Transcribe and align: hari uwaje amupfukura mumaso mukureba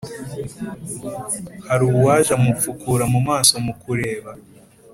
hari 1.67 1.83
uwaje 1.91 2.31
amupfukura 2.37 3.03
mumaso 3.13 3.53
mukureba 3.65 4.31